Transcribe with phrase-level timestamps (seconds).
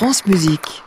[0.00, 0.82] France Musique.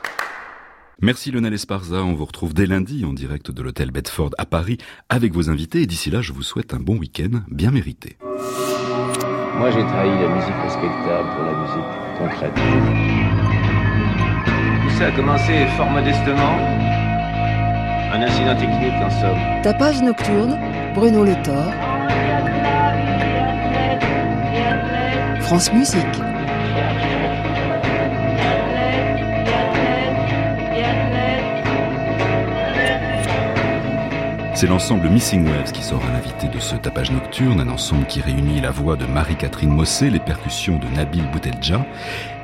[1.00, 4.80] Merci Lionel Esparza, on vous retrouve dès lundi en direct de l'hôtel Bedford à Paris
[5.08, 8.18] avec vos invités et d'ici là je vous souhaite un bon week-end bien mérité.
[8.24, 12.56] Moi j'ai trahi la musique respectable pour la musique concrète.
[14.82, 16.58] Tout ça a commencé fort modestement.
[18.14, 19.62] Un incident technique en somme.
[19.62, 20.58] Tapage nocturne,
[20.96, 21.72] Bruno Le Thor.
[25.42, 26.33] France Musique.
[34.64, 38.62] C'est l'ensemble Missing Waves qui sera l'invité de ce tapage nocturne, un ensemble qui réunit
[38.62, 41.86] la voix de Marie-Catherine Mossé, les percussions de Nabil Boutelja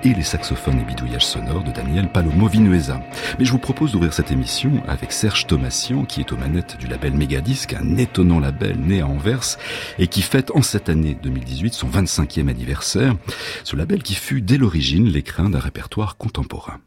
[0.03, 2.99] et les saxophones et bidouillages sonores de Daniel Palomo Vinuesa.
[3.39, 6.87] Mais je vous propose d'ouvrir cette émission avec Serge Thomassian, qui est aux manettes du
[6.87, 9.57] label Megadisc, un étonnant label né à Anvers
[9.97, 13.15] et qui fête en cette année 2018 son 25e anniversaire.
[13.63, 16.81] Ce label qui fut dès l'origine l'écrin d'un répertoire contemporain.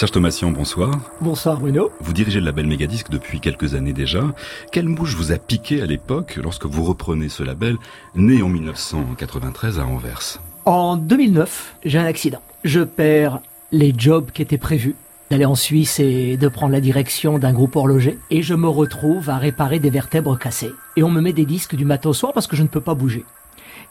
[0.00, 0.98] Serge Thomasian, bonsoir.
[1.20, 1.90] Bonsoir Bruno.
[2.00, 4.22] Vous dirigez le label Megadisc depuis quelques années déjà.
[4.72, 7.76] Quelle mouche vous a piqué à l'époque lorsque vous reprenez ce label,
[8.14, 10.40] né en 1993 à Anvers?
[10.64, 12.40] En 2009, j'ai un accident.
[12.64, 13.40] Je perds
[13.72, 14.94] les jobs qui étaient prévus
[15.30, 18.18] d'aller en Suisse et de prendre la direction d'un groupe horloger.
[18.30, 20.72] Et je me retrouve à réparer des vertèbres cassées.
[20.96, 22.80] Et on me met des disques du matin au soir parce que je ne peux
[22.80, 23.26] pas bouger.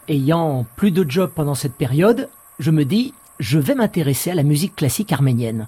[0.08, 4.44] Ayant plus de jobs pendant cette période, je me dis, je vais m'intéresser à la
[4.44, 5.68] musique classique arménienne.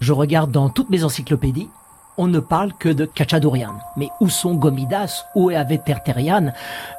[0.00, 1.68] Je regarde dans toutes mes encyclopédies,
[2.16, 3.74] on ne parle que de Kachadorian.
[3.96, 6.52] Mais où sont Gomidas Où est Aveterterian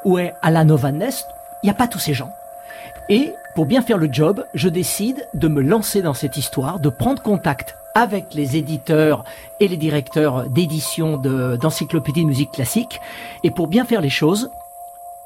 [0.04, 1.26] Où est Alanovanest
[1.64, 2.32] Il n'y a pas tous ces gens.
[3.10, 6.90] Et pour bien faire le job, je décide de me lancer dans cette histoire, de
[6.90, 9.24] prendre contact avec les éditeurs
[9.60, 13.00] et les directeurs d'édition d'encyclopédies de, de musique classique.
[13.44, 14.50] Et pour bien faire les choses,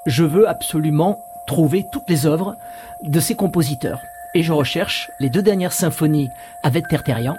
[0.06, 2.56] je veux absolument trouver toutes les œuvres
[3.02, 4.02] de ces compositeurs
[4.36, 6.30] et je recherche les deux dernières symphonies
[6.64, 7.38] avec Terterian.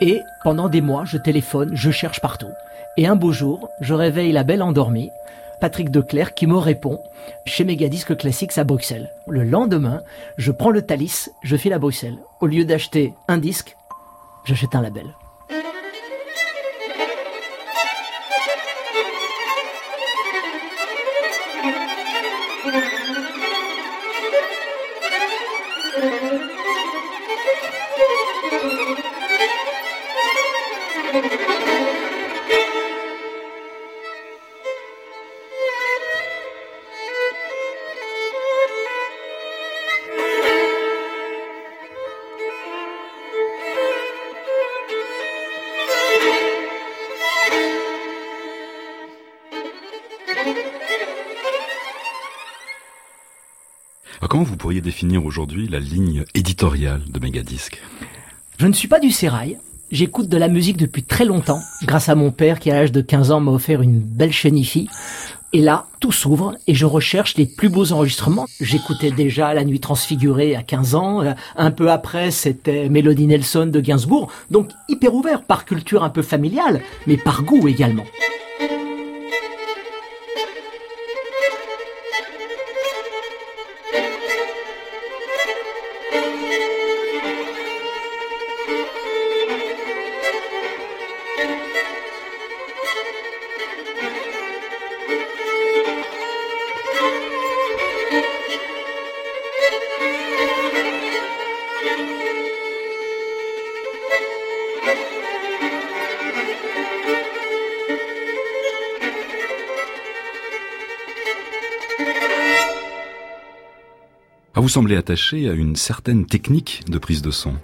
[0.00, 2.50] Et pendant des mois, je téléphone, je cherche partout.
[2.96, 5.10] Et un beau jour, je réveille la belle endormie,
[5.60, 7.00] Patrick Declerc, qui me répond
[7.44, 9.10] chez Megadisque Classics à Bruxelles.
[9.26, 10.02] Le lendemain,
[10.36, 12.18] je prends le Thalys, je file à Bruxelles.
[12.40, 13.76] Au lieu d'acheter un disque,
[14.44, 15.06] j'achète un label.
[54.80, 57.80] Définir aujourd'hui la ligne éditoriale de Megadisc?
[58.58, 59.58] Je ne suis pas du sérail.
[59.92, 63.00] J'écoute de la musique depuis très longtemps, grâce à mon père qui à l'âge de
[63.00, 64.60] 15 ans m'a offert une belle chaîne
[65.52, 68.46] Et là, tout s'ouvre et je recherche les plus beaux enregistrements.
[68.60, 71.22] J'écoutais déjà La Nuit Transfigurée à 15 ans.
[71.22, 74.28] Euh, un peu après, c'était Mélodie Nelson de Gainsbourg.
[74.50, 78.04] Donc hyper ouvert par culture un peu familiale, mais par goût également.
[114.66, 117.54] Vous semblez attaché à une certaine technique de prise de son.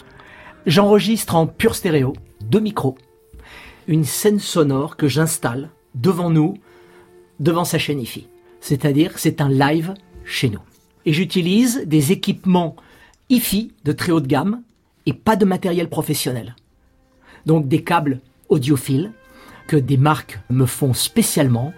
[0.67, 2.13] J'enregistre en pur stéréo,
[2.43, 2.97] deux micros,
[3.89, 6.59] une scène sonore que j'installe devant nous,
[7.41, 8.29] devant sa chaîne IFI.
[8.61, 9.95] C'est-à-dire c'est un live
[10.25, 10.61] chez nous.
[11.05, 12.77] Et j'utilise des équipements
[13.31, 14.63] IFI de très haute gamme
[15.05, 16.55] et pas de matériel professionnel.
[17.47, 19.11] Donc des câbles audiophiles
[19.67, 21.73] que des marques me font spécialement,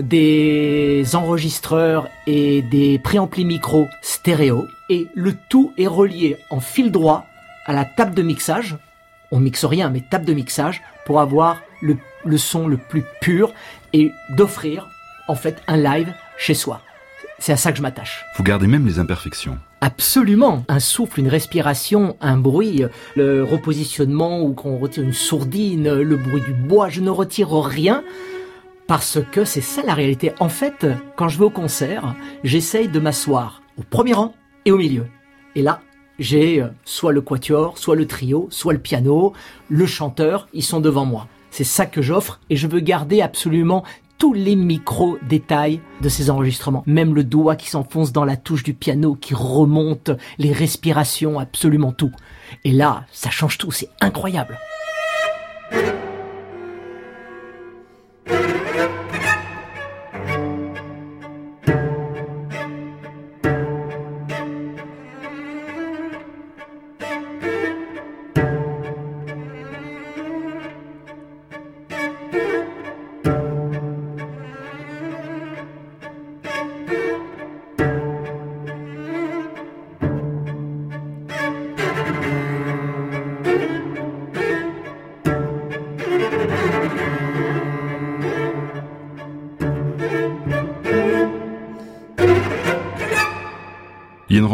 [0.00, 7.26] des enregistreurs et des préamplis micro stéréo, et le tout est relié en fil droit
[7.66, 8.76] à la table de mixage.
[9.30, 13.52] On mixe rien, mais table de mixage pour avoir le, le son le plus pur
[13.92, 14.88] et d'offrir
[15.28, 16.80] en fait un live chez soi.
[17.38, 18.24] C'est à ça que je m'attache.
[18.36, 19.58] Vous gardez même les imperfections.
[19.80, 20.64] Absolument.
[20.68, 22.82] Un souffle, une respiration, un bruit,
[23.16, 28.04] le repositionnement ou qu'on retire une sourdine, le bruit du bois, je ne retire rien
[28.90, 30.32] parce que c'est ça la réalité.
[30.40, 30.84] En fait,
[31.14, 34.34] quand je vais au concert, j'essaye de m'asseoir au premier rang
[34.64, 35.06] et au milieu.
[35.54, 35.80] Et là,
[36.18, 39.32] j'ai euh, soit le quatuor, soit le trio, soit le piano,
[39.68, 41.28] le chanteur, ils sont devant moi.
[41.52, 43.84] C'est ça que j'offre et je veux garder absolument
[44.18, 46.82] tous les micro-détails de ces enregistrements.
[46.84, 51.92] Même le doigt qui s'enfonce dans la touche du piano, qui remonte, les respirations, absolument
[51.92, 52.10] tout.
[52.64, 54.58] Et là, ça change tout, c'est incroyable.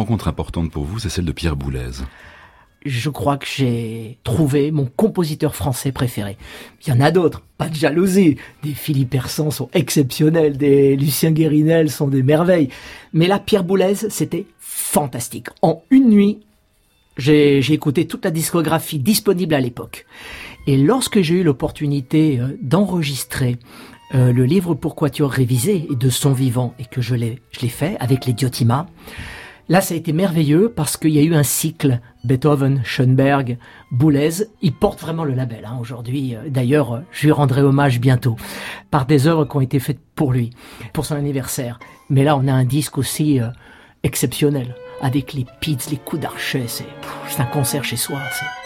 [0.06, 2.04] Rencontre importante pour vous, c'est celle de Pierre Boulez.
[2.84, 6.36] Je crois que j'ai trouvé mon compositeur français préféré.
[6.86, 8.36] Il y en a d'autres, pas de jalousie.
[8.62, 12.68] Des Philippe Hersan sont exceptionnels, des Lucien Guérinel sont des merveilles.
[13.12, 15.48] Mais là, Pierre Boulez, c'était fantastique.
[15.60, 16.38] En une nuit,
[17.16, 20.06] j'ai écouté toute la discographie disponible à l'époque.
[20.68, 23.58] Et lorsque j'ai eu l'opportunité euh, d'enregistrer
[24.14, 27.40] euh, le livre Pourquoi tu as révisé et de son vivant et que je l'ai
[27.68, 28.86] fait avec les Diotima,
[29.68, 33.58] Là, ça a été merveilleux parce qu'il y a eu un cycle Beethoven, Schoenberg,
[33.90, 34.44] Boulez.
[34.62, 36.37] Il porte vraiment le label hein, aujourd'hui.
[36.49, 38.37] D'ailleurs, je lui rendrai hommage bientôt
[38.92, 40.50] par des œuvres qui ont été faites pour lui,
[40.92, 41.80] pour son anniversaire.
[42.11, 43.49] Mais là, on a un disque aussi euh,
[44.04, 46.66] exceptionnel avec les pits, les coups d'archet.
[46.68, 48.16] C'est un concert chez soi.
[48.16, 48.65] Alors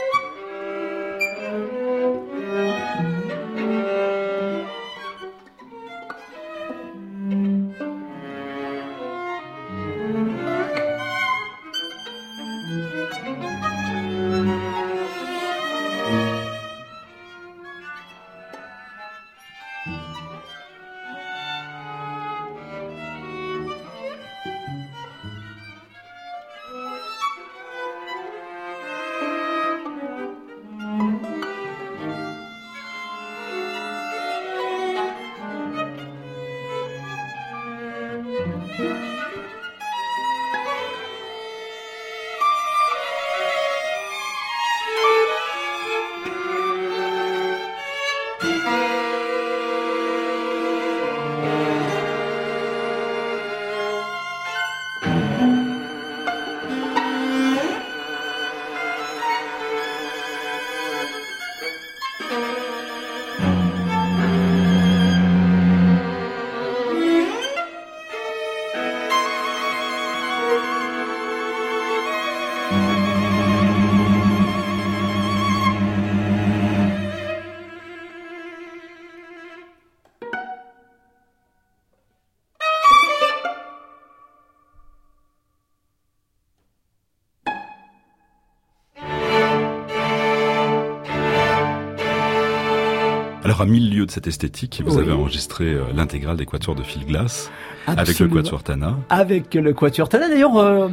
[93.60, 97.04] à mille lieues de cette esthétique, vous avez enregistré euh, l'intégrale des quatuors de Phil
[97.04, 97.50] Glass
[97.86, 98.96] avec le quatuor Tana.
[99.08, 100.28] Avec le quatuor Tana.
[100.28, 100.88] D'ailleurs, euh,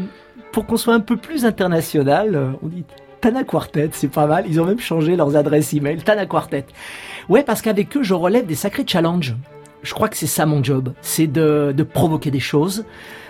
[0.52, 2.84] pour qu'on soit un peu plus international, euh, on dit
[3.22, 4.46] Tana Quartet, c'est pas mal.
[4.48, 5.98] Ils ont même changé leurs adresses email.
[5.98, 6.66] Tana Quartet.
[7.30, 9.36] Ouais, parce qu'avec eux, je relève des sacrés challenges.
[9.84, 10.94] Je crois que c'est ça mon job.
[11.02, 12.86] C'est de, de provoquer des choses,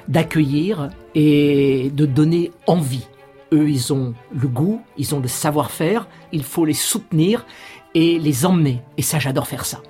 [0.07, 3.07] d'accueillir et de donner envie.
[3.53, 7.45] Eux, ils ont le goût, ils ont le savoir-faire, il faut les soutenir
[7.93, 8.81] et les emmener.
[8.97, 9.81] Et ça, j'adore faire ça.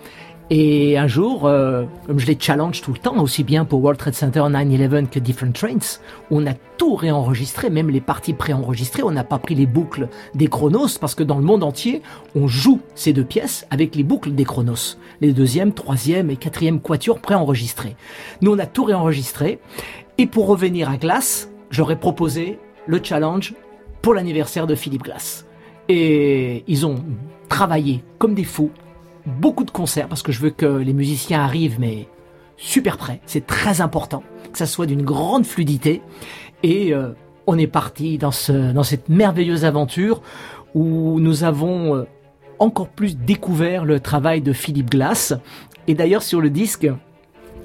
[0.50, 4.00] Et un jour, euh, comme je les challenge tout le temps, aussi bien pour World
[4.00, 6.00] Trade Center 9-11 que Different Trains,
[6.32, 10.48] on a tout réenregistré, même les parties préenregistrées, on n'a pas pris les boucles des
[10.48, 12.02] chronos, parce que dans le monde entier,
[12.34, 14.98] on joue ces deux pièces avec les boucles des chronos.
[15.20, 17.98] Les deuxième, troisième et quatrième quatuors préenregistrés.
[18.42, 19.60] Nous, on a tout réenregistré.
[20.18, 23.53] Et pour revenir à Glass, j'aurais proposé le challenge
[24.01, 25.46] pour l'anniversaire de Philippe Glass.
[25.89, 27.03] Et ils ont
[27.50, 28.72] travaillé comme des fous,
[29.25, 32.08] beaucoup de concerts parce que je veux que les musiciens arrivent mais
[32.58, 33.22] super prêts.
[33.25, 36.01] C'est très important que ça soit d'une grande fluidité
[36.63, 37.10] et euh,
[37.46, 40.22] on est parti dans cette merveilleuse aventure
[40.74, 42.03] où nous avons euh,
[42.60, 45.34] encore plus découvert le travail de Philippe Glass
[45.88, 46.88] et d'ailleurs sur le disque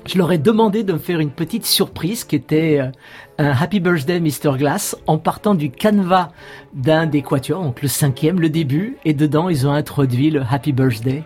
[0.06, 2.90] je leur ai demandé de me faire une petite surprise qui était euh,
[3.38, 4.56] un Happy Birthday Mr.
[4.59, 6.30] Glass en partant du canevas
[6.75, 10.73] d'un des quatuors, donc le cinquième, le début, et dedans ils ont introduit le Happy
[10.73, 11.25] Birthday.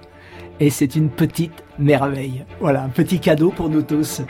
[0.61, 2.45] Et c'est une petite merveille.
[2.61, 4.23] Voilà, un petit cadeau pour nous tous.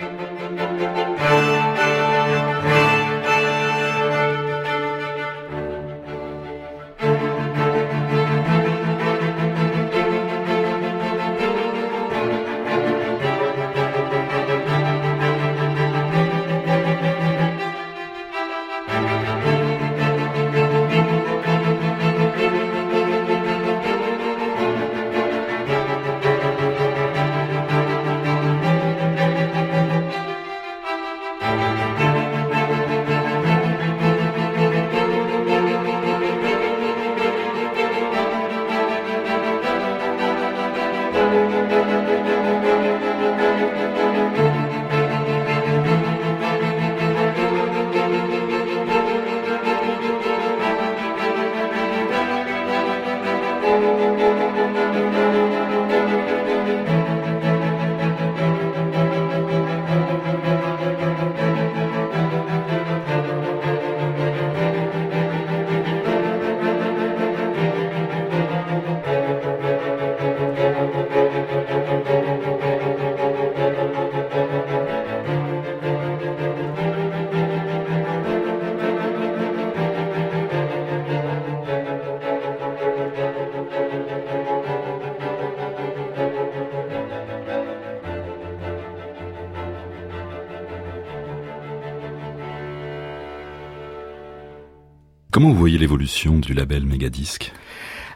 [95.36, 97.52] Comment vous voyez l'évolution du label Megadisc?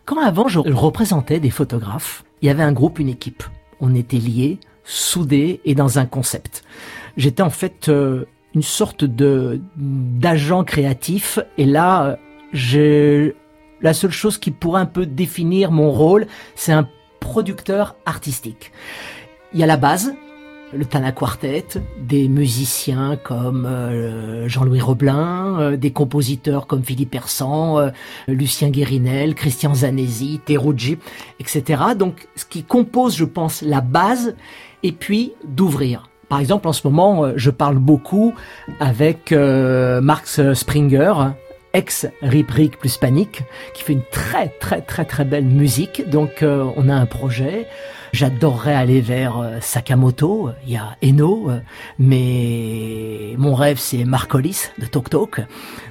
[0.06, 3.42] Quand avant je représentais des photographes, il y avait un groupe, une équipe.
[3.78, 6.64] On était liés, soudés et dans un concept.
[7.18, 8.24] J'étais en fait euh,
[8.54, 12.16] une sorte de d'agent créatif et là
[12.54, 13.36] j'ai
[13.82, 16.88] la seule chose qui pourrait un peu définir mon rôle, c'est un
[17.20, 18.72] producteur artistique.
[19.52, 20.14] Il y a la base,
[20.72, 21.66] le Tana Quartet,
[21.98, 27.90] des musiciens comme euh, Jean-Louis Roblin, euh, des compositeurs comme Philippe Persan, euh,
[28.28, 30.98] Lucien Guérinel, Christian Zanesi, Teruggi,
[31.40, 31.82] etc.
[31.98, 34.36] Donc ce qui compose, je pense, la base,
[34.82, 36.08] et puis d'ouvrir.
[36.28, 38.32] Par exemple, en ce moment, je parle beaucoup
[38.78, 41.12] avec Marx Springer,
[41.74, 43.42] ex Rip plus Panic,
[43.74, 46.08] qui fait une très très très très belle musique.
[46.08, 47.66] Donc on a un projet.
[48.12, 51.60] J'adorerais aller vers euh, Sakamoto, il y a Eno, euh,
[51.98, 55.40] mais mon rêve c'est Marcolis de Tok Tok.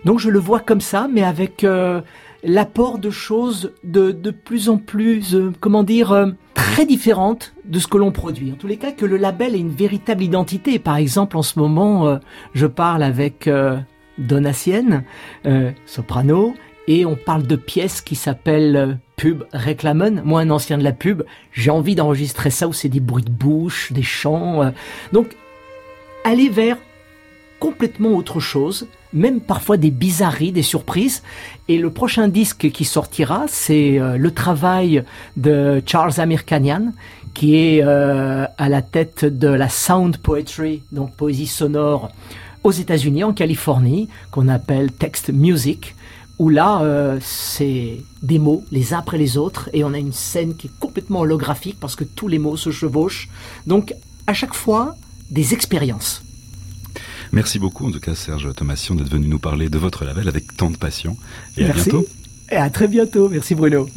[0.04, 2.02] Donc je le vois comme ça, mais avec euh,
[2.44, 7.98] l'apport de choses de, de plus en plus, comment dire, très différentes de ce que
[7.98, 8.52] l'on produit.
[8.52, 10.78] En tous les cas, que le label ait une véritable identité.
[10.78, 12.20] Par exemple, en ce moment,
[12.54, 13.50] je parle avec
[14.18, 15.04] Donatienne,
[15.86, 16.54] soprano,
[16.90, 20.24] et on parle de pièces qui s'appellent pub réclamen.
[20.26, 21.22] Moi, un ancien de la pub,
[21.54, 24.64] j'ai envie d'enregistrer ça où c'est des bruits de bouche, des chants.
[24.64, 24.72] Euh.
[25.14, 25.38] Donc,
[26.24, 26.78] aller vers
[27.60, 31.22] complètement autre chose, même parfois des bizarreries, des surprises.
[31.68, 35.04] Et le prochain disque qui sortira, c'est euh, le travail
[35.38, 36.94] de Charles Amirkanian,
[37.36, 42.10] qui est euh, à la tête de la sound poetry, donc poésie sonore,
[42.64, 45.94] aux États-Unis, en Californie, qu'on appelle text music
[46.40, 50.14] où là, euh, c'est des mots les uns après les autres, et on a une
[50.14, 53.30] scène qui est complètement holographique parce que tous les mots se chevauchent.
[53.68, 53.94] Donc,
[54.26, 54.96] à chaque fois,
[55.30, 56.24] des expériences.
[57.32, 60.56] Merci beaucoup, en tout cas, Serge Thomation, d'être venu nous parler de votre label avec
[60.56, 61.18] tant de passion.
[61.58, 62.06] Et à bientôt.
[62.52, 63.30] Et à très bientôt.
[63.30, 63.88] Merci, Bruno.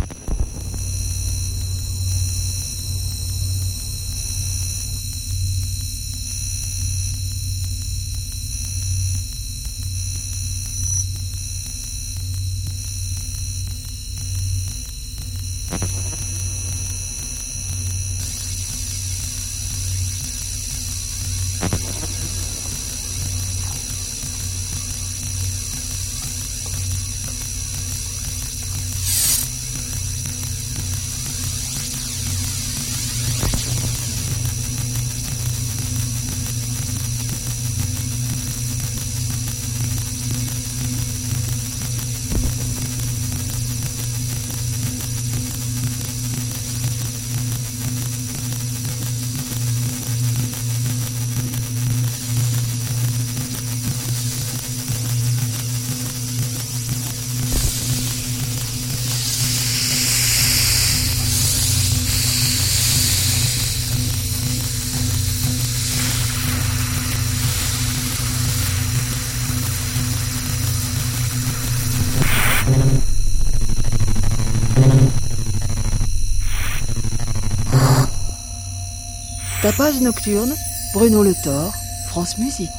[79.63, 80.53] Tapage nocturne,
[80.93, 81.73] Bruno Le Thor,
[82.09, 82.73] France Musique.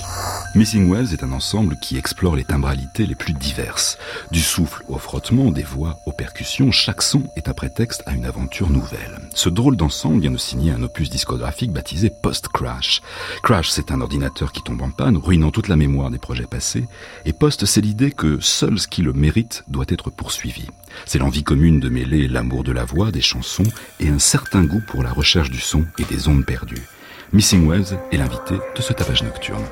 [0.56, 3.98] Missing Waves est un ensemble qui explore les timbralités les plus diverses.
[4.30, 8.26] Du souffle au frottement, des voix aux percussions, chaque son est un prétexte à une
[8.26, 9.20] aventure nouvelle.
[9.34, 13.02] Ce drôle d'ensemble vient de signer un opus discographique baptisé Post Crash.
[13.42, 16.86] Crash, c'est un ordinateur qui tombe en panne, ruinant toute la mémoire des projets passés,
[17.26, 20.68] et Post, c'est l'idée que seul ce qui le mérite doit être poursuivi.
[21.08, 23.64] C'est l'envie commune de mêler l'amour de la voix, des chansons,
[24.00, 26.88] et un certain goût pour la recherche du son et des ondes perdues.
[27.32, 29.66] Missing Waves est l'invité de ce tapage nocturne.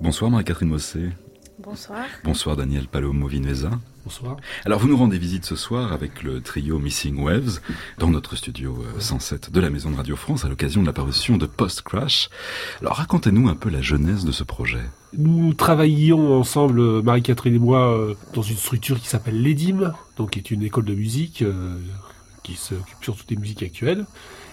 [0.00, 1.10] Bonsoir Marie-Catherine Mossé.
[1.58, 2.04] Bonsoir.
[2.22, 3.70] Bonsoir Daniel Palomo-Vinuesa.
[4.04, 4.36] Bonsoir.
[4.64, 7.60] Alors vous nous rendez visite ce soir avec le trio Missing Waves
[7.98, 11.46] dans notre studio 107 de la Maison de Radio France à l'occasion de l'apparition de
[11.46, 12.30] Post Crash.
[12.80, 14.82] Alors racontez-nous un peu la genèse de ce projet.
[15.14, 20.50] Nous travaillions ensemble, Marie-Catherine et moi, dans une structure qui s'appelle l'EDIM, donc qui est
[20.52, 21.44] une école de musique
[22.44, 24.06] qui s'occupe surtout des musiques actuelles.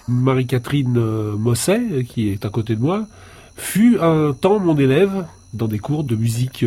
[0.08, 1.00] Marie-Catherine
[1.36, 3.08] Mosset, qui est à côté de moi,
[3.56, 6.66] fut un temps mon élève dans des cours de musique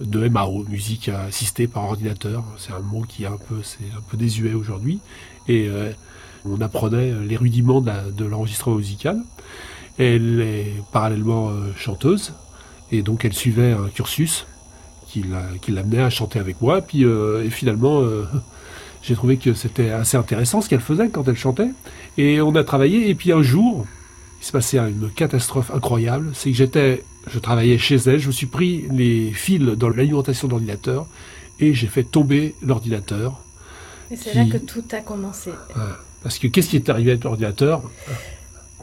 [0.00, 2.44] de MAO, musique assistée par ordinateur.
[2.56, 5.00] C'est un mot qui est un peu, c'est un peu désuet aujourd'hui.
[5.48, 5.90] Et euh,
[6.44, 9.20] on apprenait les rudiments de l'enregistrement musical.
[9.98, 12.32] Elle est parallèlement euh, chanteuse
[12.90, 14.46] et donc elle suivait un cursus
[15.06, 15.24] qui
[15.68, 16.80] l'amenait à chanter avec moi.
[16.80, 18.02] Puis euh, et finalement,
[19.02, 21.70] j'ai trouvé que c'était assez intéressant ce qu'elle faisait quand elle chantait.
[22.16, 23.10] Et on a travaillé.
[23.10, 23.86] Et puis un jour,
[24.40, 26.30] il se passait une catastrophe incroyable.
[26.34, 30.48] C'est que j'étais, je travaillais chez elle, je me suis pris les fils dans l'alimentation
[30.48, 31.06] d'ordinateur
[31.60, 33.38] et j'ai fait tomber l'ordinateur.
[34.10, 35.50] Et c'est là que tout a commencé.
[36.22, 37.82] parce que qu'est-ce qui est arrivé avec l'ordinateur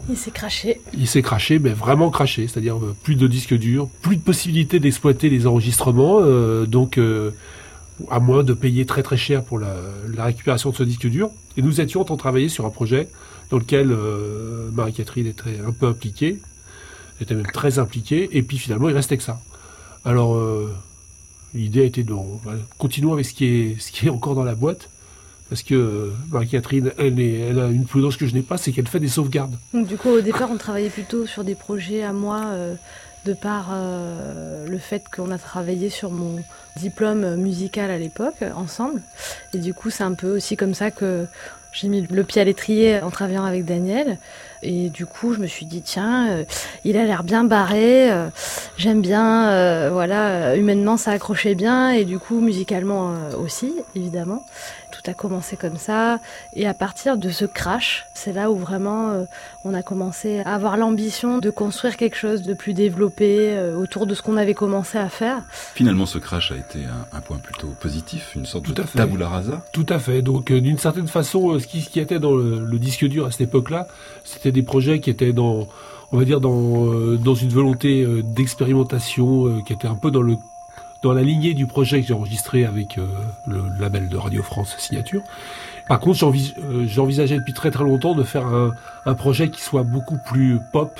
[0.09, 0.79] Il s'est craché.
[0.93, 2.47] Il s'est craché, mais vraiment craché.
[2.47, 6.19] C'est-à-dire euh, plus de disques durs, plus de possibilité d'exploiter les enregistrements.
[6.21, 7.31] Euh, donc, euh,
[8.11, 9.75] à moins de payer très très cher pour la,
[10.15, 11.31] la, récupération de ce disque dur.
[11.57, 13.09] Et nous étions en train de travailler sur un projet
[13.49, 16.39] dans lequel euh, Marie-Catherine était un peu impliquée,
[17.21, 19.39] était même très impliquée, et puis finalement il restait que ça.
[20.05, 20.73] Alors euh,
[21.53, 24.55] l'idée était de voilà, continuons avec ce qui, est, ce qui est encore dans la
[24.55, 24.89] boîte,
[25.49, 28.99] parce que euh, Marie-Catherine, elle, a une prudence que je n'ai pas, c'est qu'elle fait
[28.99, 29.57] des sauvegardes.
[29.73, 32.53] Du coup, au départ, on travaillait plutôt sur des projets à moi,
[33.25, 36.37] de par le fait qu'on a travaillé sur mon
[36.77, 39.01] diplôme musical à l'époque, ensemble.
[39.53, 41.25] Et du coup, c'est un peu aussi comme ça que
[41.71, 44.17] j'ai mis le pied à l'étrier en travaillant avec Daniel.
[44.63, 46.43] Et du coup, je me suis dit, tiens, euh,
[46.83, 48.27] il a l'air bien barré, euh,
[48.77, 54.43] j'aime bien, euh, voilà, humainement ça accrochait bien, et du coup, musicalement aussi, évidemment.
[54.89, 56.19] Tout a commencé comme ça.
[56.55, 59.27] Et à partir de ce crash, c'est là où vraiment
[59.63, 64.15] on a commencé à avoir l'ambition de construire quelque chose de plus développé autour de
[64.15, 65.43] ce qu'on avait commencé à faire.
[65.75, 69.29] Finalement, ce crash a été un, un point plutôt positif, une sorte Tout de tabula
[69.29, 69.63] rasa.
[69.71, 70.21] Tout à fait.
[70.21, 73.31] Donc, d'une certaine façon, ce qui, ce qui était dans le, le disque dur à
[73.31, 73.87] cette époque-là,
[74.23, 75.67] c'était des projets qui étaient dans,
[76.11, 80.11] on va dire, dans, euh, dans une volonté euh, d'expérimentation, euh, qui était un peu
[80.11, 80.37] dans le
[81.03, 82.97] dans la lignée du projet que j'ai enregistré avec
[83.45, 85.21] le label de Radio France Signature.
[85.87, 86.33] Par contre,
[86.87, 88.73] j'envisageais depuis très très longtemps de faire un,
[89.05, 90.99] un, projet qui soit beaucoup plus pop,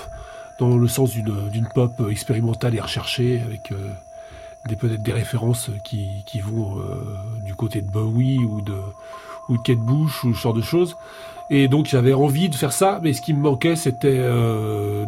[0.60, 3.74] dans le sens d'une pop expérimentale et recherchée, avec
[4.68, 6.78] des peut-être des références qui, qui vont
[7.44, 8.76] du côté de Bowie ou de
[9.50, 10.96] ou de Kate Bush ou ce genre de choses.
[11.50, 15.06] Et donc j'avais envie de faire ça, mais ce qui me manquait, c'était euh,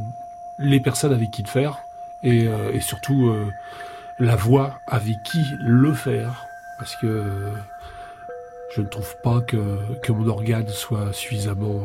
[0.57, 1.79] les personnes avec qui le faire,
[2.23, 3.51] et, euh, et surtout euh,
[4.19, 6.45] la voix avec qui le faire,
[6.77, 7.51] parce que
[8.73, 11.81] je ne trouve pas que, que mon organe soit suffisamment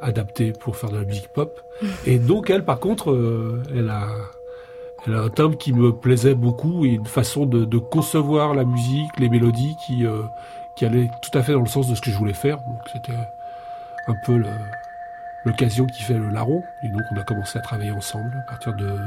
[0.00, 1.60] adapté pour faire de la musique pop.
[2.06, 3.12] Et donc elle, par contre,
[3.74, 4.08] elle a
[5.06, 8.64] elle a un timbre qui me plaisait beaucoup et une façon de, de concevoir la
[8.64, 10.04] musique, les mélodies qui,
[10.76, 12.58] qui allait tout à fait dans le sens de ce que je voulais faire.
[12.58, 13.12] Donc c'était
[14.06, 14.42] un peu
[15.44, 16.62] l'occasion qui fait le larron.
[16.82, 18.98] Et donc on a commencé à travailler ensemble à partir de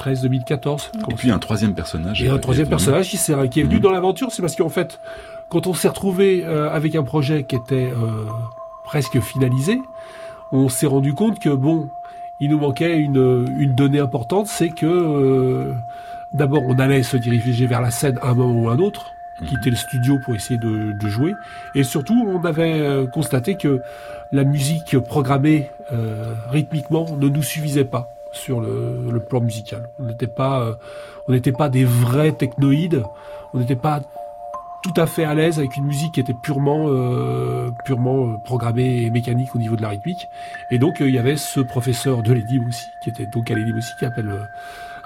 [0.00, 0.90] 2013-2014.
[1.10, 2.22] Et puis un troisième personnage.
[2.22, 3.80] Et un troisième personnage qui, est, qui est venu mmh.
[3.80, 5.00] dans l'aventure, c'est parce qu'en fait,
[5.48, 8.24] quand on s'est retrouvé euh, avec un projet qui était euh,
[8.84, 9.80] presque finalisé,
[10.52, 11.88] on s'est rendu compte que bon,
[12.40, 15.74] il nous manquait une, une donnée importante, c'est que euh,
[16.32, 19.14] d'abord on allait se diriger vers la scène à un moment ou à un autre,
[19.46, 21.34] quitter le studio pour essayer de, de, jouer.
[21.74, 23.80] Et surtout, on avait euh, constaté que
[24.32, 29.88] la musique programmée euh, rythmiquement ne nous suffisait pas sur le, le plan musical.
[29.98, 30.74] On n'était pas, euh,
[31.28, 33.02] on n'était pas des vrais technoïdes.
[33.52, 34.00] On n'était pas
[34.84, 39.10] tout à fait à l'aise avec une musique qui était purement, euh, purement programmée et
[39.10, 40.28] mécanique au niveau de la rythmique.
[40.70, 43.78] Et donc, il y avait ce professeur de l'EDIM aussi, qui était donc à l'EDIM
[43.78, 44.30] aussi, qui appelle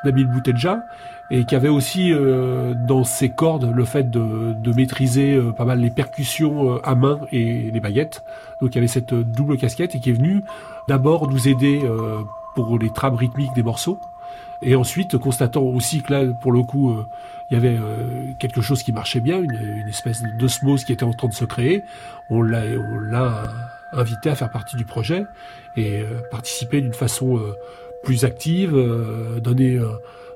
[0.04, 0.84] Nabil Boutelja,
[1.30, 5.64] et qui avait aussi euh, dans ses cordes le fait de, de maîtriser euh, pas
[5.64, 8.24] mal les percussions euh, à main et les baguettes.
[8.60, 10.42] Donc il y avait cette double casquette et qui est venu
[10.88, 11.82] d'abord nous aider
[12.54, 14.00] pour les trames rythmiques des morceaux.
[14.62, 16.96] Et ensuite, constatant aussi que là, pour le coup,
[17.50, 17.78] il y avait
[18.38, 21.44] quelque chose qui marchait bien, une, une espèce d'osmose qui était en train de se
[21.44, 21.84] créer,
[22.28, 23.44] on l'a,
[23.92, 25.24] invité à faire partie du projet
[25.76, 27.40] et participer d'une façon
[28.02, 28.72] plus active,
[29.40, 29.80] donner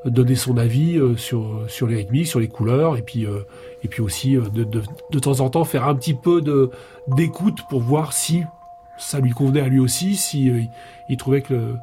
[0.04, 3.46] donner son avis euh, sur, sur les rythmiques, sur les couleurs, et puis, euh,
[3.84, 6.42] et puis aussi euh, de, de, de, temps en temps faire un petit peu
[7.08, 8.44] d'écoute pour voir si
[8.98, 10.50] ça lui convenait à lui aussi, si
[11.08, 11.78] il trouvait que, le,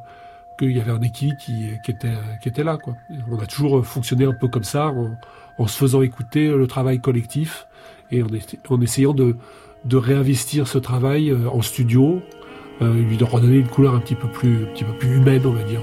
[0.60, 2.76] qu'il y avait un équilibre qui, qui, était, qui était là.
[2.76, 2.94] Quoi.
[3.30, 5.16] On a toujours fonctionné un peu comme ça, en,
[5.58, 7.66] en se faisant écouter le travail collectif
[8.10, 9.36] et en, essayant de,
[9.84, 12.22] de réinvestir ce travail euh, en studio,
[12.82, 15.42] euh, lui de redonner une couleur un petit peu plus, un petit peu plus humaine,
[15.44, 15.80] on va dire.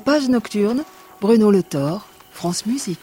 [0.00, 0.84] Tapage nocturne,
[1.20, 2.98] Bruno Le Thor, France Musique.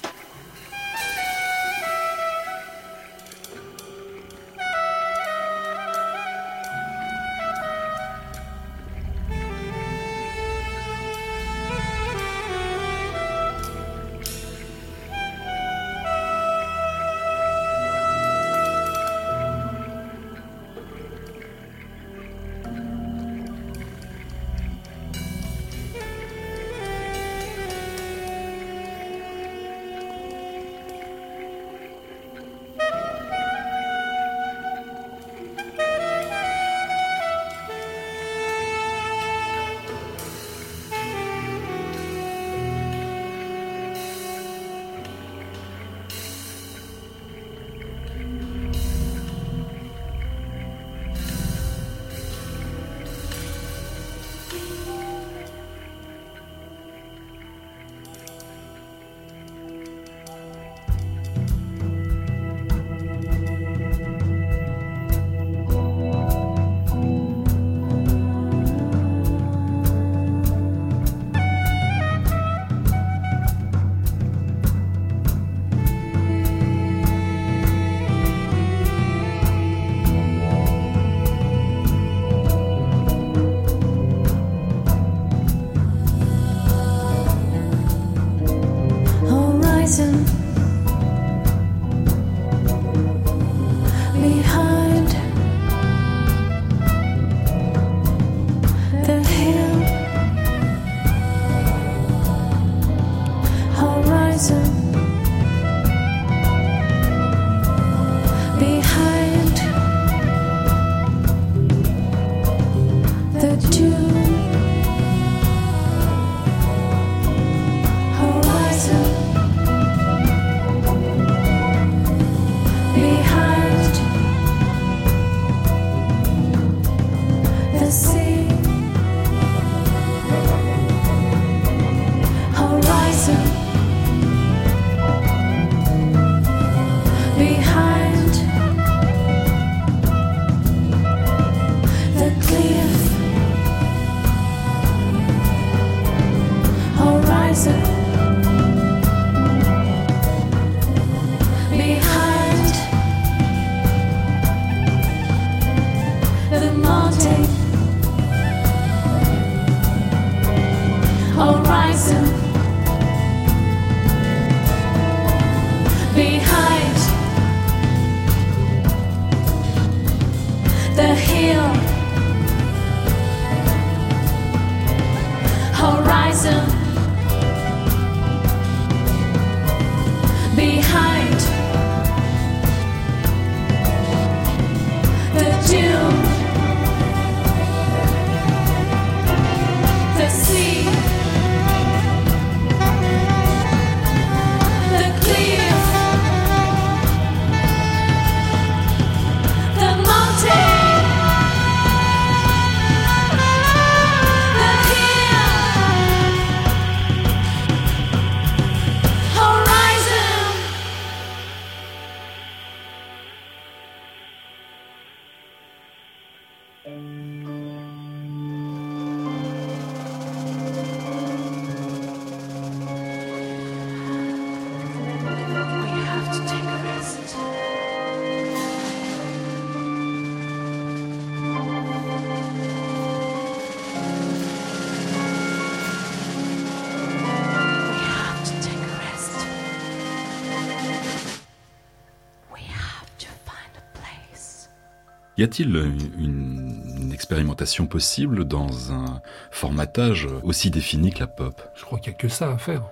[245.38, 245.76] Y a-t-il
[246.20, 249.22] une, expérimentation possible dans un
[249.52, 251.62] formatage aussi défini que la pop?
[251.76, 252.84] Je crois qu'il n'y a que ça à faire.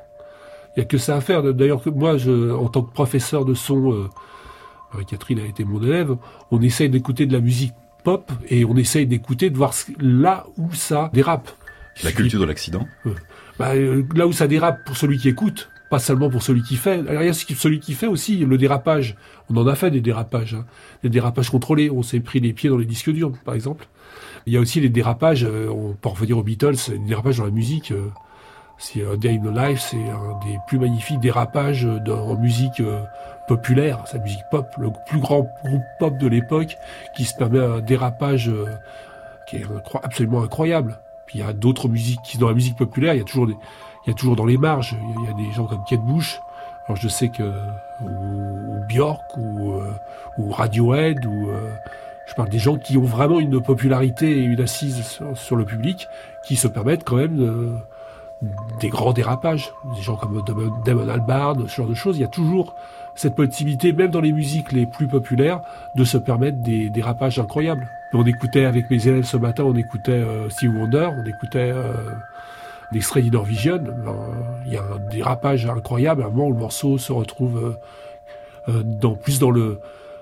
[0.76, 1.42] Il n'y a que ça à faire.
[1.54, 4.10] D'ailleurs, moi, je, en tant que professeur de son, euh,
[5.08, 6.16] Catherine a été mon élève,
[6.52, 10.74] on essaye d'écouter de la musique pop et on essaye d'écouter, de voir là où
[10.74, 11.52] ça dérape.
[12.04, 12.88] La culture de l'accident?
[13.06, 13.14] Euh,
[13.58, 16.76] bah, euh, Là où ça dérape pour celui qui écoute, pas seulement pour celui qui
[16.76, 17.04] fait.
[17.08, 19.16] Il y a celui qui fait aussi le dérapage.
[19.50, 20.66] On en a fait des dérapages, hein.
[21.04, 21.90] des dérapages contrôlés.
[21.90, 23.88] On s'est pris les pieds dans les disques durs, par exemple.
[24.46, 25.44] Il y a aussi les dérapages.
[25.44, 27.92] Euh, on revenir aux Beatles, les dérapages dans la musique.
[27.92, 28.10] Euh,
[28.78, 33.02] c'est un Day in the Life, c'est un des plus magnifiques dérapages en musique euh,
[33.48, 36.76] populaire, sa musique pop, le plus grand groupe pop de l'époque,
[37.16, 38.52] qui se permet un dérapage
[39.48, 39.66] qui est
[40.04, 41.00] absolument incroyable.
[41.26, 43.56] Puis il y a d'autres musiques, dans la musique populaire, il y a toujours des,
[44.06, 46.42] il y a toujours dans les marges, il y a des gens comme Kate Bush.
[46.88, 47.44] Alors je sais que
[48.02, 48.82] ou,
[49.38, 49.94] ou, euh,
[50.38, 51.72] ou Radiohead ou euh,
[52.28, 56.08] je parle des gens qui ont vraiment une popularité et une assise sur, le public,
[56.44, 57.80] qui se permettent quand même
[58.80, 59.72] des grands dérapages.
[59.96, 60.44] Des gens comme
[60.86, 62.18] Damon Albarn, ce genre de choses.
[62.18, 62.76] Il y a toujours
[63.16, 65.62] cette possibilité, même dans les musiques les plus populaires,
[65.96, 67.88] de se permettre des dérapages incroyables.
[68.14, 71.74] On écoutait avec mes élèves ce matin, on écoutait euh, Steve Wonder, on écoutait
[72.92, 73.84] euh, l'extrait d'Inorvision,
[74.66, 76.24] il y a un dérapage incroyable.
[76.24, 77.78] À un moment, le morceau se retrouve
[78.68, 79.80] euh, euh, plus dans le,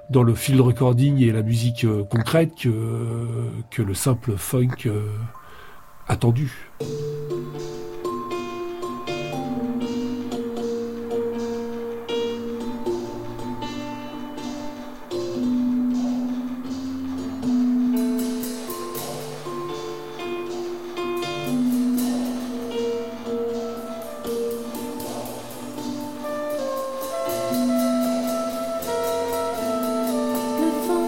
[0.09, 4.89] dans field recording et la musique euh, concrète que le simple funk
[6.07, 6.69] attendu.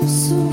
[0.08, 0.45] sou.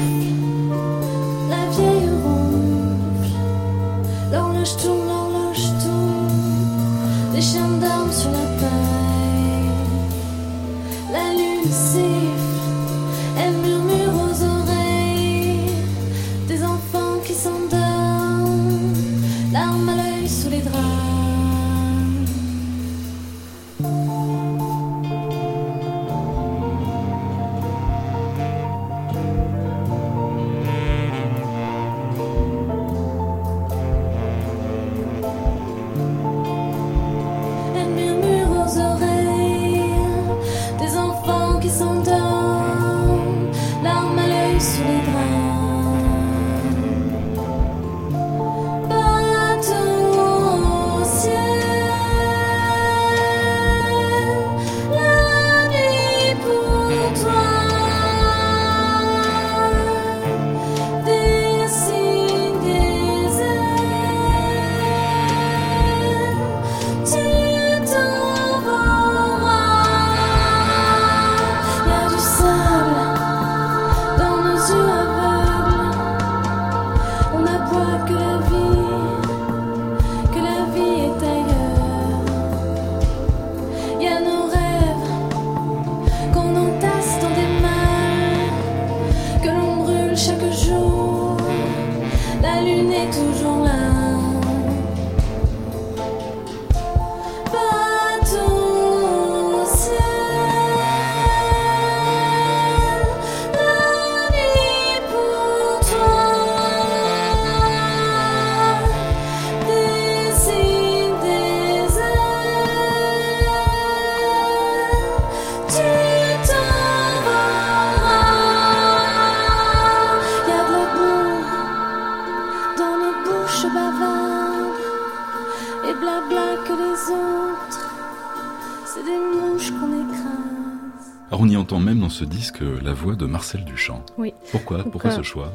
[132.22, 134.04] Ce disque la voix de Marcel Duchamp.
[134.16, 134.32] Oui.
[134.52, 135.52] Pourquoi Pourquoi ce choix?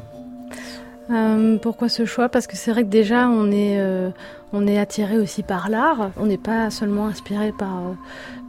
[1.09, 2.27] Euh, pourquoi ce choix?
[2.27, 4.09] Parce que c'est vrai que déjà on est, euh,
[4.51, 6.11] on est attiré aussi par l'art.
[6.17, 7.93] On n'est pas seulement inspiré par, euh,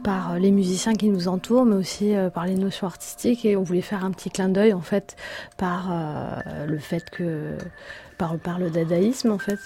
[0.03, 3.45] par les musiciens qui nous entourent, mais aussi par les notions artistiques.
[3.45, 5.15] Et on voulait faire un petit clin d'œil en fait
[5.55, 5.89] par
[6.67, 7.55] le fait que
[8.17, 9.59] par, par le dadaïsme en fait,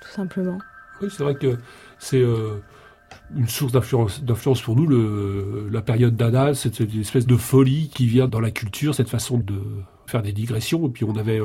[0.00, 0.58] tout simplement.
[1.02, 1.58] Oui, c'est vrai que
[1.98, 2.22] c'est
[3.36, 4.88] une source d'influence pour nous,
[5.70, 9.38] la période Dada, c'est une espèce de folie qui vient dans la culture, cette façon
[9.38, 9.60] de
[10.06, 10.86] faire des digressions.
[10.86, 11.40] Et puis on avait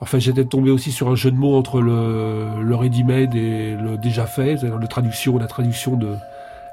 [0.00, 3.96] Enfin, j'étais tombé aussi sur un jeu de mots entre le, le ready-made et le
[3.96, 6.16] déjà fait, c'est-à-dire la traduction, la traduction de,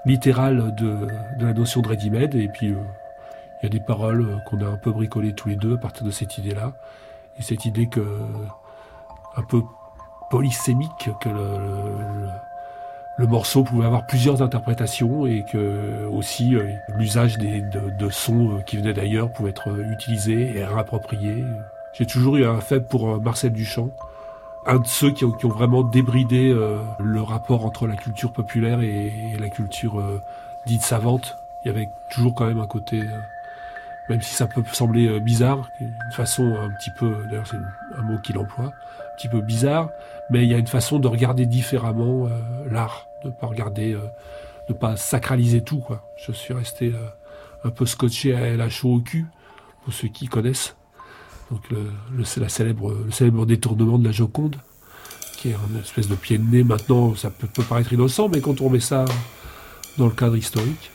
[0.06, 1.08] littérale de,
[1.40, 2.34] la notion de ready-made.
[2.36, 2.82] Et puis, euh,
[3.62, 6.06] il y a des paroles qu'on a un peu bricolées tous les deux à partir
[6.06, 6.74] de cette idée-là.
[7.38, 8.02] Et cette idée que,
[9.36, 9.62] un peu
[10.30, 12.30] polysémique, que le,
[13.28, 18.78] morceau pouvait avoir plusieurs interprétations et que aussi euh, l'usage des, de, de, sons qui
[18.78, 21.44] venaient d'ailleurs pouvait être utilisé et réapproprié.
[21.94, 23.90] J'ai toujours eu un faible pour euh, Marcel Duchamp,
[24.66, 29.12] un de ceux qui ont, vraiment débridé euh, le rapport entre la culture populaire et,
[29.40, 30.22] la culture euh,
[30.66, 31.38] dite savante.
[31.64, 33.04] Il y avait toujours quand même un côté,
[34.08, 37.58] même si ça peut sembler bizarre, une façon un petit peu, d'ailleurs c'est
[37.98, 39.90] un mot qu'il emploie, un petit peu bizarre,
[40.30, 42.30] mais il y a une façon de regarder différemment
[42.70, 43.98] l'art, de pas regarder,
[44.68, 45.80] de pas sacraliser tout.
[45.80, 46.04] Quoi.
[46.26, 46.94] Je suis resté
[47.64, 49.26] un peu scotché à la chaud au cul,
[49.84, 50.76] pour ceux qui connaissent.
[51.52, 54.58] Donc le célèbre détournement de la Joconde,
[55.38, 56.64] qui est une espèce de pied de nez.
[56.64, 59.06] Maintenant, ça peut, peut paraître innocent, mais quand on met ça
[59.98, 60.92] dans le cadre historique.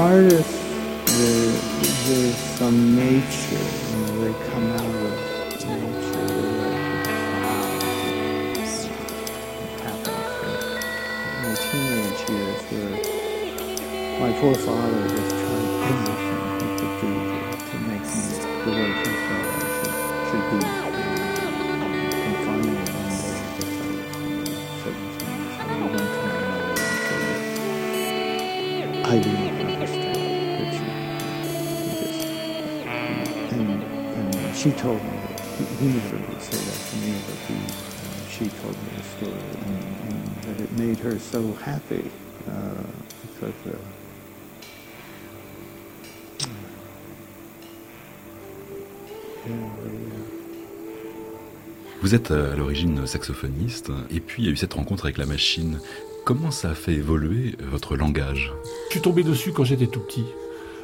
[0.00, 0.58] Artists,
[1.18, 1.52] there,
[2.06, 5.12] there's some nature, you know, they come out of
[5.68, 7.12] nature, they're like the
[7.44, 8.76] flowers
[9.82, 10.24] happens
[11.36, 12.96] in my teenage years where
[14.20, 15.19] my poor father
[34.60, 35.40] she told me that,
[35.80, 39.44] he, never would say that to me, but he, uh, she told me the story,
[39.64, 42.04] and, and that it made her so happy,
[42.46, 42.82] uh,
[43.22, 43.70] because, uh,
[49.46, 49.70] uh,
[52.02, 55.16] Vous êtes euh, à l'origine saxophoniste, et puis il y a eu cette rencontre avec
[55.16, 55.80] la machine.
[56.24, 58.52] Comment ça a fait évoluer votre langage?
[58.88, 60.24] Je suis tombé dessus quand j'étais tout petit.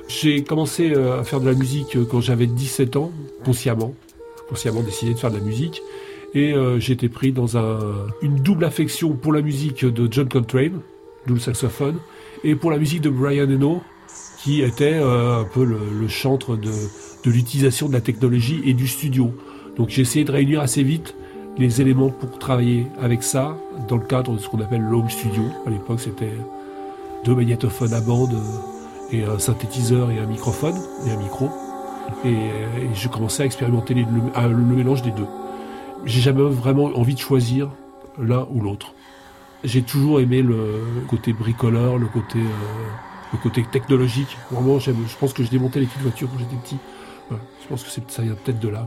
[0.09, 3.12] J'ai commencé euh, à faire de la musique euh, quand j'avais 17 ans,
[3.44, 3.94] consciemment.
[4.48, 5.82] Consciemment décidé de faire de la musique.
[6.34, 7.78] Et euh, été pris dans un,
[8.22, 10.80] une double affection pour la musique de John Coltrane,
[11.26, 11.96] double saxophone,
[12.44, 13.82] et pour la musique de Brian Eno,
[14.38, 16.70] qui était euh, un peu le, le chantre de,
[17.24, 19.32] de l'utilisation de la technologie et du studio.
[19.76, 21.14] Donc j'ai essayé de réunir assez vite
[21.59, 23.57] les éléments pour travailler avec ça
[23.88, 25.42] dans le cadre de ce qu'on appelle l'home studio.
[25.66, 26.32] À l'époque, c'était
[27.24, 28.76] deux magnétophones à bande euh,
[29.11, 30.76] et un synthétiseur et un microphone
[31.07, 31.50] et un micro.
[32.24, 35.26] Et, et je commençais à expérimenter le, mélange des deux.
[36.04, 37.70] J'ai jamais vraiment envie de choisir
[38.18, 38.92] l'un ou l'autre.
[39.64, 44.36] J'ai toujours aimé le côté bricoleur, le côté, euh, le côté technologique.
[44.50, 46.78] Vraiment, je pense que je démontais les petites voitures quand j'étais petit.
[47.30, 48.86] Je pense que ça vient peut-être de là.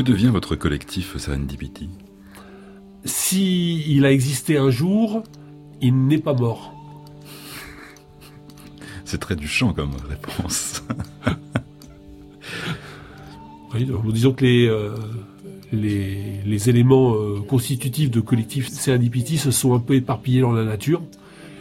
[0.00, 1.90] Que devient votre collectif Serendipity?
[3.04, 5.24] Si il a existé un jour,
[5.82, 6.74] il n'est pas mort.
[9.04, 10.82] C'est très du champ comme réponse.
[13.74, 14.94] Oui, disons que les, euh,
[15.70, 20.64] les, les éléments euh, constitutifs de collectif Serendipity se sont un peu éparpillés dans la
[20.64, 21.02] nature.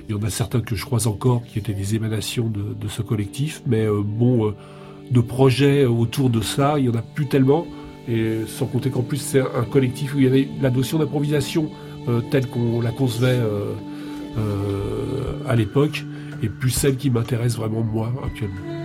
[0.08, 2.88] Il y en a certains que je croise encore qui étaient des émanations de, de
[2.88, 4.56] ce collectif, mais euh, bon,
[5.12, 7.68] de projets autour de ça, il n'y en a plus tellement.
[8.10, 11.70] Et sans compter qu'en plus, c'est un collectif où il y avait la notion d'improvisation
[12.07, 13.74] euh, telle qu'on la concevait euh,
[14.38, 16.03] euh, à l'époque,
[16.41, 18.79] et plus celle qui m'intéresse vraiment moi actuellement.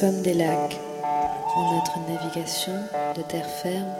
[0.00, 0.80] Comme des lacs
[1.54, 2.72] en notre navigation
[3.14, 3.92] de terre ferme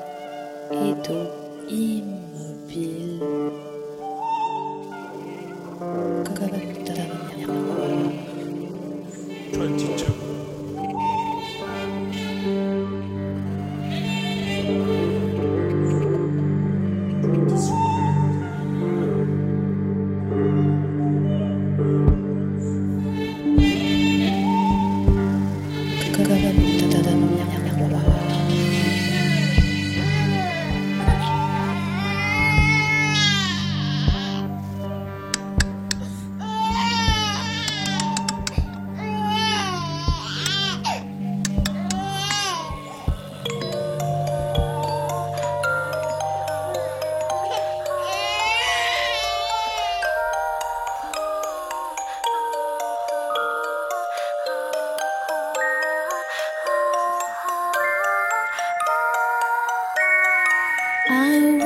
[0.73, 1.29] et d'eau
[1.69, 2.08] immobile.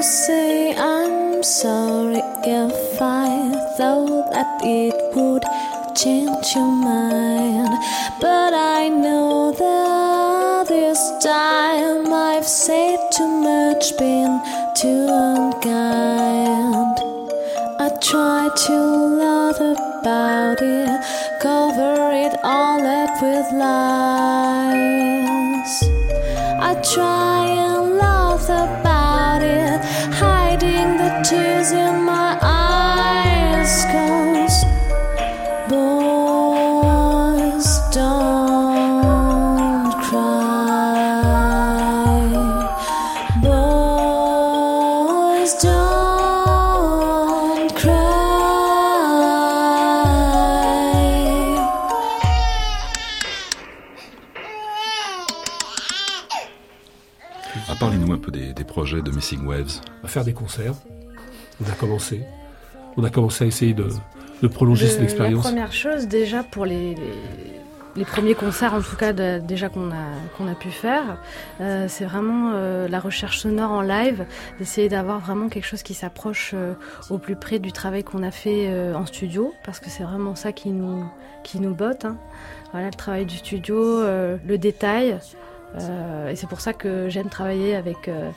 [0.03, 5.45] Say I'm sorry if I thought that it would
[5.95, 7.69] change your mind.
[8.21, 14.43] But I know that this time I've said too much, been
[14.75, 16.99] too unkind.
[17.79, 18.79] I try to
[19.23, 21.01] laugh about it,
[21.41, 24.43] cover it all up with lies.
[26.61, 27.22] I try
[59.33, 60.75] Missing Waves à faire des concerts.
[61.65, 62.23] On a commencé.
[62.97, 63.89] On a commencé à essayer de,
[64.43, 65.45] de prolonger cette expérience.
[65.45, 67.13] La première chose, déjà pour les, les,
[67.97, 70.05] les premiers concerts, en tout cas de- déjà qu'on a,
[70.37, 71.17] qu'on a pu faire,
[71.61, 74.27] euh, c'est vraiment euh, la recherche sonore en live,
[74.59, 76.75] d'essayer d'avoir vraiment quelque chose qui s'approche euh,
[77.09, 80.35] au plus près du travail qu'on a fait euh, en studio, parce que c'est vraiment
[80.35, 81.05] ça qui nous,
[81.45, 82.05] qui nous botte.
[82.05, 82.19] hein.
[82.73, 85.19] Voilà, le travail du studio, euh, le détail.
[85.75, 88.31] Euh, et c'est pour ça que j'aime travailler avec, euh,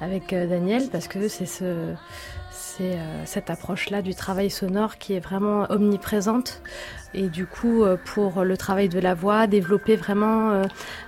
[0.00, 1.94] avec euh, Daniel, parce que c'est ce,
[3.24, 6.62] cette approche-là du travail sonore qui est vraiment omniprésente.
[7.14, 10.62] Et du coup, euh, pour le travail de la voix, développer vraiment euh,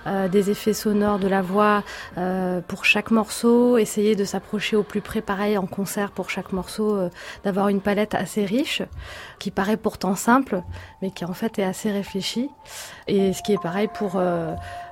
[0.07, 1.83] euh, des effets sonores de la voix
[2.67, 7.09] pour chaque morceau, essayer de s'approcher au plus près, pareil en concert pour chaque morceau,
[7.43, 8.81] d'avoir une palette assez riche,
[9.39, 10.61] qui paraît pourtant simple,
[11.01, 12.49] mais qui en fait est assez réfléchie.
[13.07, 14.19] Et ce qui est pareil pour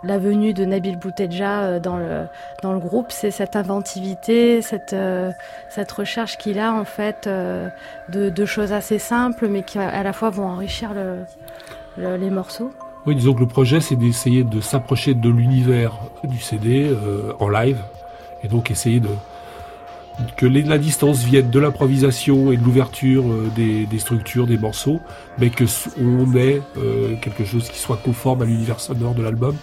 [0.04, 2.26] la venue de Nabil Boutelja euh, dans le,
[2.62, 4.96] dans le groupe, c'est cette inventivité, cette,
[5.70, 10.14] cette recherche qu'il a en fait de, de choses assez simples, mais qui à la
[10.14, 11.03] fois vont enrichir le-
[11.98, 12.72] le- les morceaux.
[13.06, 15.94] Oui, disons que le projet, c'est d'essayer de s'approcher de l'univers
[16.24, 17.78] du CD euh, en live,
[18.44, 19.10] et donc essayer de
[20.38, 25.00] que la distance vienne de l'improvisation et de l'ouverture euh, des, structures, des morceaux,
[25.40, 25.64] mais que
[26.00, 29.56] on ait euh, quelque chose qui soit conforme à l'univers sonore de l'album.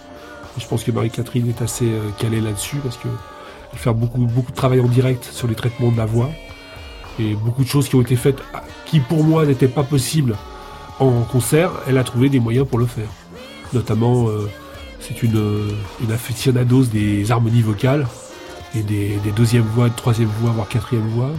[0.57, 1.89] Je pense que Marie-Catherine est assez
[2.19, 3.07] calée là-dessus parce que
[3.71, 4.19] elle fait beaucoup
[4.51, 6.29] de travail en direct sur les traitements de la voix
[7.17, 8.39] et beaucoup de choses qui ont été faites
[8.85, 10.35] qui pour moi n'étaient pas possibles
[11.07, 11.71] en concert.
[11.87, 13.09] Elle a trouvé des moyens pour le faire
[13.73, 14.49] notamment euh,
[14.99, 15.71] c'est une, euh,
[16.01, 18.07] une des harmonies vocales
[18.75, 21.31] et des, des deuxième voix, de troisième voix, voire quatrième voix.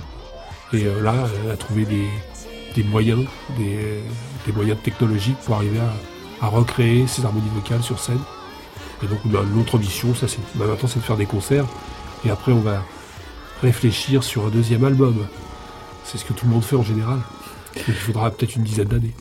[0.72, 3.24] Et euh, là, elle a trouvé des, moyens,
[3.58, 5.78] des, moyens technologiques pour arriver
[6.40, 8.20] à, recréer ces harmonies vocales sur scène.
[9.02, 11.66] Et donc bah, l'autre ambition, ça c'est bah, maintenant c'est de faire des concerts.
[12.24, 12.82] Et après on va
[13.62, 15.26] réfléchir sur un deuxième album.
[16.04, 17.18] C'est ce que tout le monde fait en général.
[17.88, 19.12] Il faudra peut-être une dizaine d'années.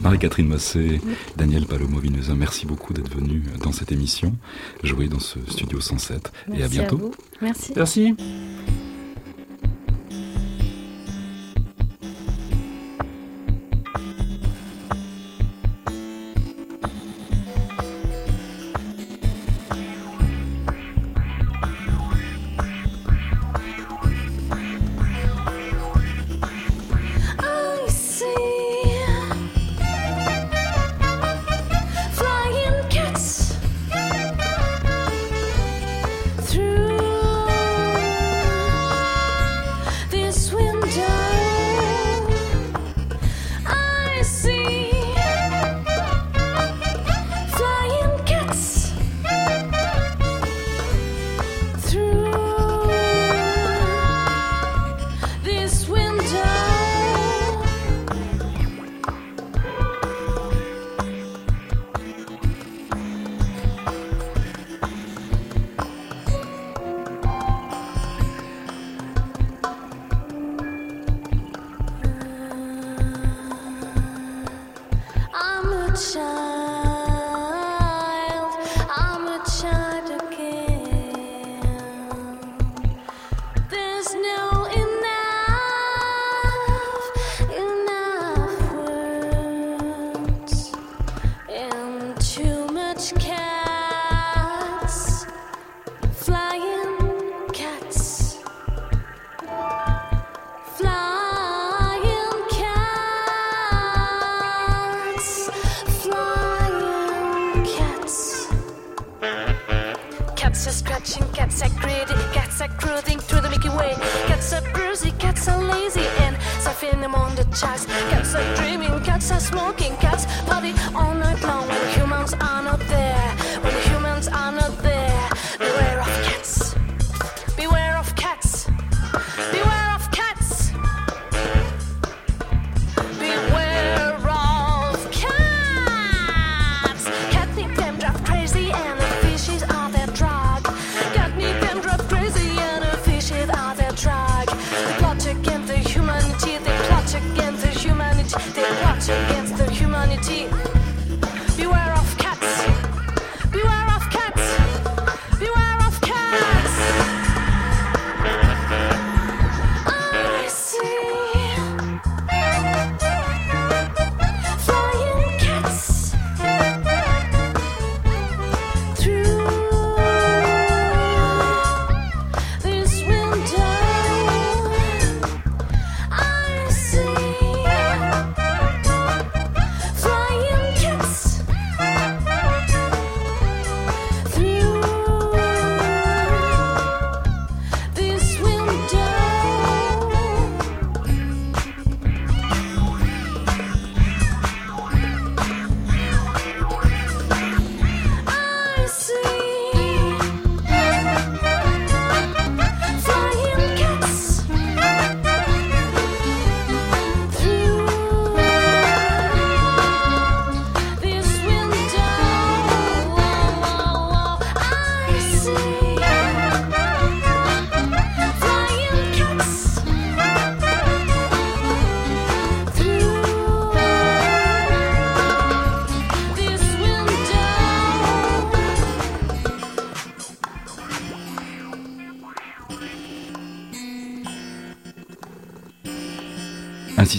[0.00, 1.00] Marie-Catherine Mossé,
[1.36, 4.34] Daniel Palomo-Vineusa, merci beaucoup d'être venu dans cette émission,
[4.82, 6.32] jouer dans ce studio 107.
[6.48, 6.96] et à Merci bientôt.
[6.96, 7.10] vous.
[7.42, 7.72] Merci.
[7.76, 8.14] Merci.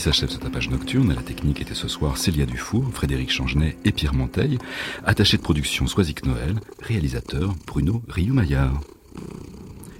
[0.01, 1.11] S'achève ce tapage nocturne.
[1.11, 4.57] À la technique était ce soir Célia Dufour, Frédéric Changenet et Pierre Monteil.
[5.05, 6.55] Attaché de production Soisic Noël.
[6.81, 8.81] Réalisateur Bruno Rioumaillard.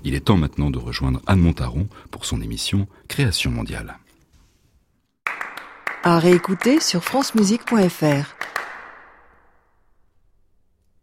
[0.04, 4.00] Il est temps maintenant de rejoindre Anne Montaron pour son émission Création mondiale.
[6.04, 8.41] À réécouter sur francemusique.fr.